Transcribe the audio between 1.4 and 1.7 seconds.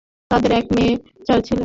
ছেলে।